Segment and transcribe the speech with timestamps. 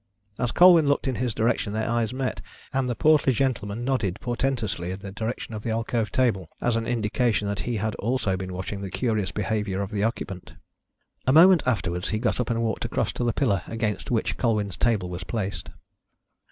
[0.39, 2.41] As Colwyn looked in his direction their eyes met,
[2.73, 6.87] and the portly gentleman nodded portentously in the direction of the alcove table, as an
[6.87, 10.55] indication that he also had been watching the curious behaviour of the occupant.
[11.27, 14.75] A moment afterwards he got up and walked across to the pillar against which Colwyn's
[14.75, 15.69] table was placed.